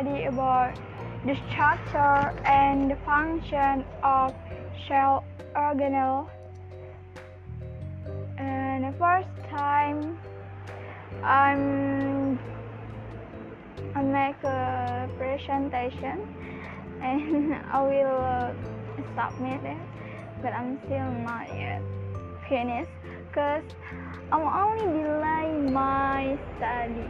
study 0.00 0.24
about 0.24 0.74
the 1.26 1.36
structure 1.50 2.40
and 2.46 2.90
the 2.90 2.96
function 3.04 3.84
of 4.02 4.34
cell 4.88 5.24
organelle. 5.54 6.28
And 8.38 8.84
the 8.84 8.98
first 8.98 9.28
time 9.50 10.18
I'm 11.22 12.38
I 13.94 14.02
make 14.02 14.42
a 14.44 15.08
presentation 15.18 16.16
and 17.02 17.54
I 17.54 17.82
will 17.82 18.20
uh, 18.20 18.52
submit 19.16 19.60
it, 19.64 19.76
but 20.40 20.52
I'm 20.54 20.78
still 20.86 21.10
not 21.28 21.48
yet 21.48 21.82
finished 22.48 22.90
because 23.28 23.64
I'm 24.32 24.46
only 24.46 25.02
delaying 25.02 25.72
my 25.72 26.38
study. 26.56 27.04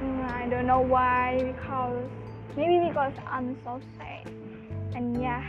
Mm, 0.00 0.30
I 0.32 0.48
don't 0.48 0.66
know 0.66 0.80
why 0.80 1.36
because 1.42 2.08
maybe 2.56 2.88
because 2.88 3.12
I'm 3.26 3.56
so 3.64 3.80
sad 3.98 4.26
and 4.94 5.20
yeah, 5.20 5.44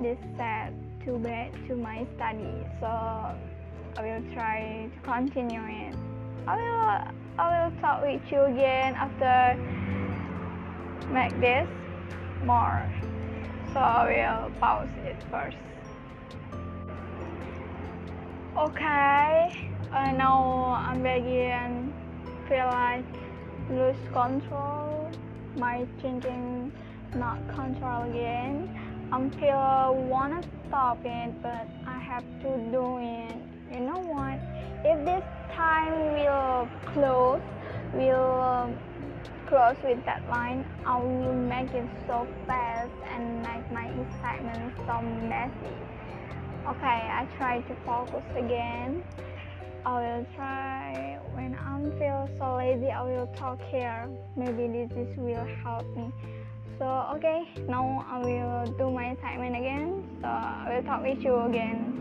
this 0.00 0.18
sad 0.36 0.72
too 1.04 1.18
bad 1.18 1.52
to 1.68 1.76
my 1.76 2.06
study. 2.16 2.66
So 2.80 2.86
I 2.86 4.00
will 4.00 4.24
try 4.32 4.88
to 4.92 5.00
continue 5.02 5.60
it. 5.60 5.94
I 6.46 6.56
will 6.56 7.14
I 7.38 7.68
will 7.68 7.80
talk 7.80 8.02
with 8.02 8.22
you 8.30 8.42
again 8.42 8.94
after 8.94 9.56
make 11.12 11.38
this 11.40 11.68
more. 12.44 12.82
So 13.72 13.80
I 13.80 14.04
will 14.06 14.50
pause 14.60 14.88
it 15.04 15.16
first. 15.30 15.56
Okay, 18.56 19.70
I 19.92 20.12
know 20.12 20.76
I'm 20.78 21.02
begin 21.02 21.92
feel 22.48 22.66
like 22.66 23.04
lose 23.70 23.96
control, 24.12 25.10
my 25.56 25.86
thinking 26.02 26.72
not 27.14 27.38
control 27.54 28.02
again. 28.10 28.68
I 29.12 29.28
feel 29.38 29.94
wanna 30.08 30.42
stop 30.66 30.98
it, 31.04 31.42
but 31.42 31.68
I 31.86 31.98
have 31.98 32.24
to 32.42 32.50
do 32.72 32.98
it. 32.98 33.36
You 33.72 33.80
know 33.80 33.98
what? 33.98 34.38
If 34.84 35.04
this 35.04 35.24
time 35.54 36.14
will 36.14 36.68
close, 36.92 37.40
will 37.94 38.40
um, 38.40 38.76
close 39.46 39.76
with 39.84 40.04
that 40.04 40.28
line, 40.28 40.64
I 40.84 40.98
will 40.98 41.32
make 41.32 41.72
it 41.72 41.88
so 42.06 42.26
fast 42.46 42.90
and 43.12 43.42
make 43.42 43.70
my 43.70 43.86
excitement 43.86 44.74
so 44.86 45.00
messy. 45.02 45.76
Okay, 46.66 47.00
I 47.20 47.28
try 47.36 47.60
to 47.60 47.74
focus 47.86 48.24
again. 48.36 49.04
I 49.86 50.00
will 50.00 50.26
try 50.34 51.03
lazy. 52.74 52.90
I 52.90 53.02
will 53.02 53.26
talk 53.36 53.60
here. 53.70 54.08
Maybe 54.36 54.66
this 54.68 54.90
is 54.96 55.16
will 55.16 55.46
help 55.62 55.86
me. 55.96 56.12
So 56.78 56.84
okay, 57.14 57.44
now 57.68 58.04
I 58.08 58.18
will 58.18 58.66
do 58.78 58.90
my 58.90 59.12
assignment 59.12 59.56
again. 59.56 60.04
So 60.20 60.28
I 60.28 60.74
will 60.74 60.82
talk 60.82 61.02
with 61.02 61.22
you 61.22 61.36
again. 61.42 62.00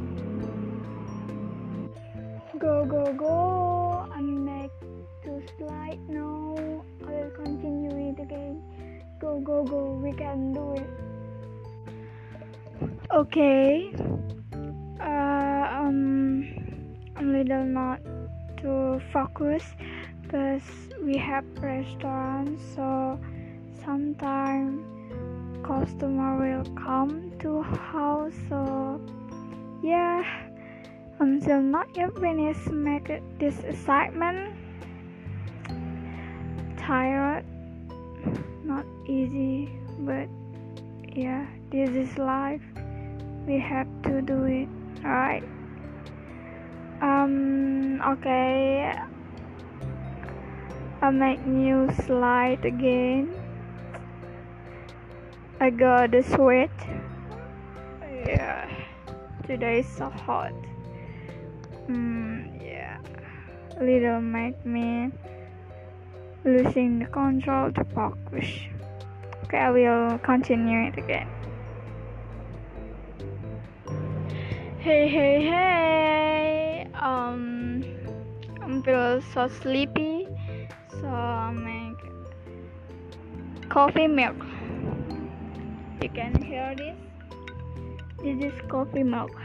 Go 2.57 2.85
go 2.85 3.13
go! 3.13 4.07
I 4.11 4.21
make 4.21 4.71
two 5.23 5.43
slide 5.57 5.99
now. 6.07 6.55
I 7.05 7.11
will 7.11 7.31
continue 7.35 8.09
it 8.09 8.19
again. 8.21 8.63
Go 9.19 9.39
go 9.39 9.63
go! 9.63 9.99
We 10.01 10.13
can 10.13 10.53
do 10.53 10.73
it. 10.73 10.89
Okay. 13.13 13.93
Uh, 14.99 15.65
um, 15.69 16.47
I'm 17.15 17.33
little 17.33 17.65
not 17.65 17.99
to 18.61 19.01
focus 19.11 19.63
because 20.33 20.63
we 21.03 21.15
have 21.15 21.45
restaurants 21.61 22.59
so 22.73 23.19
sometimes 23.85 24.81
customer 25.63 26.41
will 26.41 26.65
come 26.73 27.31
to 27.37 27.61
house 27.61 28.33
so 28.49 28.99
yeah. 29.83 30.23
I'm 31.19 31.39
still 31.39 31.61
not 31.61 31.85
yet 31.95 32.17
finished 32.19 32.65
make 32.71 33.21
this 33.37 33.59
assignment 33.59 34.57
tired 36.79 37.45
not 38.65 38.85
easy 39.05 39.69
but 39.99 40.27
yeah 41.15 41.45
this 41.69 41.91
is 41.91 42.17
life. 42.17 42.65
We 43.45 43.59
have 43.59 43.87
to 44.09 44.21
do 44.23 44.45
it 44.45 44.69
right? 45.03 45.43
Um 47.03 48.01
okay 48.01 48.97
I 51.03 51.11
make 51.11 51.45
new 51.45 51.91
slide 52.05 52.65
again. 52.65 53.29
I 55.59 55.69
got 55.69 56.11
the 56.11 56.23
sweat. 56.23 56.71
Yeah 58.25 58.63
today 59.45 59.79
is 59.79 59.87
so 59.87 60.09
hot. 60.09 60.53
Mm, 61.87 62.63
yeah. 62.63 62.97
Little 63.81 64.21
make 64.21 64.65
me 64.65 65.11
losing 66.45 66.99
the 66.99 67.05
control 67.05 67.71
to 67.73 67.83
focus. 67.95 68.47
Okay 69.43 69.57
I 69.57 69.71
will 69.71 70.17
continue 70.19 70.87
it 70.87 70.97
again. 70.97 71.27
Hey 74.79 75.07
hey 75.07 75.43
hey. 75.43 76.87
Um 76.95 77.83
I 78.61 78.81
feel 78.81 79.21
so 79.33 79.47
sleepy 79.47 80.22
so 81.03 81.09
I 81.09 81.51
make 81.51 81.99
coffee 83.69 84.07
milk. 84.07 84.37
You 86.01 86.09
can 86.09 86.41
hear 86.41 86.73
this? 86.77 86.95
This 88.23 88.53
is 88.53 88.61
coffee 88.69 89.03
milk. 89.03 89.35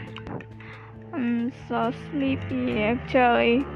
I'm 1.12 1.52
so 1.66 1.92
sleepy 2.10 2.82
actually. 2.84 3.66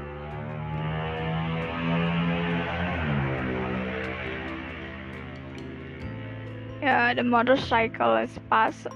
Yeah 6.81 7.13
the 7.13 7.23
motorcycle 7.23 8.15
is 8.15 8.39
past 8.49 8.87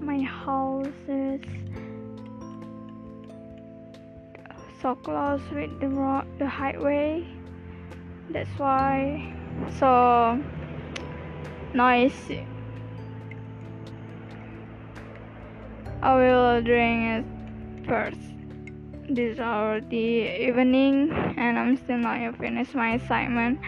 my 0.00 0.22
house 0.22 0.86
is 1.08 1.42
so 4.80 4.94
close 4.94 5.40
with 5.52 5.80
the 5.80 5.88
road, 5.88 6.24
the 6.38 6.46
highway. 6.46 7.26
That's 8.30 8.50
why. 8.58 9.34
So 9.78 10.40
noisy 11.74 12.46
I 16.00 16.14
will 16.14 16.62
drink 16.62 17.02
it 17.04 17.86
first. 17.86 18.20
This 19.10 19.40
already 19.40 20.46
evening 20.46 21.10
and 21.36 21.58
I'm 21.58 21.76
still 21.76 21.98
not 21.98 22.20
yet 22.20 22.38
finished 22.38 22.74
my 22.74 22.94
assignment. 22.94 23.58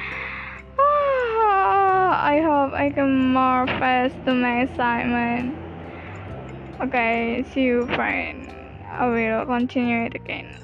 Ah, 0.78 2.24
I 2.24 2.40
hope 2.40 2.72
I 2.72 2.90
can 2.90 3.32
more 3.32 3.66
fast 3.66 4.14
to 4.26 4.34
my 4.34 4.62
assignment. 4.62 5.56
Okay 6.80 7.44
see 7.52 7.62
you 7.62 7.86
friend. 7.86 8.46
I 8.92 9.06
will 9.06 9.46
continue 9.46 10.04
it 10.06 10.14
again 10.14 10.54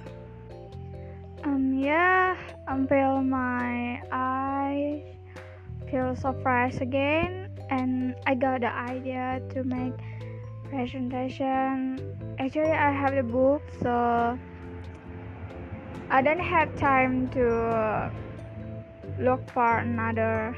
um 1.46 1.78
yeah 1.78 2.36
until 2.66 3.22
my 3.22 4.02
eyes 4.10 5.02
feel 5.88 6.14
fresh 6.42 6.80
again 6.80 7.48
and 7.70 8.16
I 8.26 8.34
got 8.34 8.60
the 8.60 8.72
idea 8.72 9.40
to 9.50 9.62
make 9.62 9.94
presentation. 10.68 11.98
Actually 12.38 12.72
I 12.74 12.90
have 12.90 13.14
the 13.14 13.22
book 13.22 13.62
so 13.80 14.36
I 16.10 16.22
don't 16.22 16.40
have 16.40 16.76
time 16.76 17.30
to 17.30 18.10
look 19.20 19.48
for 19.50 19.78
another 19.78 20.56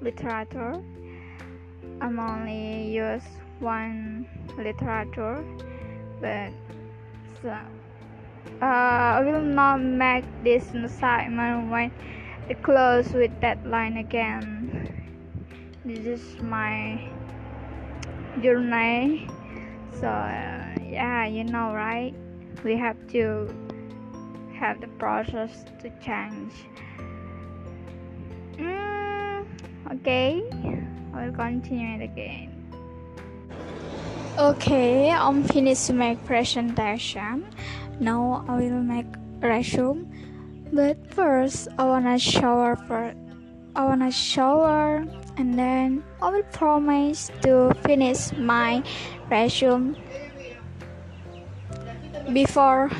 literature. 0.00 0.82
I'm 2.00 2.18
only 2.18 2.90
use 2.90 3.22
one 3.60 4.26
literature 4.58 5.44
but 6.20 6.50
so 7.40 7.56
uh, 8.62 8.64
I 8.64 9.20
will 9.20 9.42
not 9.42 9.78
make 9.78 10.24
this 10.42 10.64
assignment 10.74 11.70
when 11.70 11.90
the 12.48 12.54
close 12.54 13.12
with 13.12 13.32
that 13.40 13.66
line 13.66 13.96
again. 13.96 14.88
This 15.84 16.06
is 16.06 16.40
my 16.42 17.08
journey. 18.42 19.28
So 20.00 20.08
uh, 20.08 20.74
yeah 20.82 21.26
you 21.26 21.44
know 21.44 21.74
right? 21.74 22.14
We 22.64 22.76
have 22.76 22.96
to 23.12 23.48
have 24.54 24.80
the 24.80 24.88
process 24.98 25.64
to 25.82 25.90
change. 26.00 26.52
Mm, 28.56 29.44
okay. 29.92 30.42
I 31.14 31.26
will 31.26 31.32
continue 31.32 32.00
it 32.00 32.02
again. 32.02 32.52
Okay 34.38 35.10
I'm 35.10 35.44
finished 35.44 35.92
my 35.92 36.14
presentation 36.26 37.44
now 38.00 38.44
I 38.48 38.56
will 38.56 38.82
make 38.82 39.06
resume 39.40 40.06
but 40.72 40.96
first 41.12 41.68
I 41.78 41.84
wanna 41.84 42.18
shower 42.18 42.76
first 42.76 43.16
I 43.74 43.84
wanna 43.84 44.10
shower 44.10 45.04
and 45.36 45.58
then 45.58 46.02
I 46.22 46.30
will 46.30 46.48
promise 46.52 47.30
to 47.42 47.72
finish 47.84 48.32
my 48.32 48.82
resume 49.28 49.96
before 52.32 52.90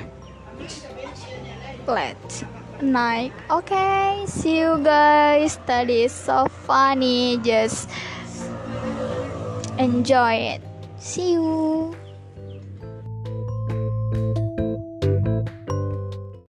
late 1.86 2.44
night. 2.82 3.32
Okay, 3.50 4.24
see 4.26 4.58
you 4.60 4.78
guys. 4.82 5.58
That 5.66 5.88
is 5.88 6.12
so 6.12 6.46
funny. 6.66 7.38
Just 7.42 7.88
enjoy 9.78 10.56
it. 10.56 10.62
See 10.98 11.32
you. 11.32 11.96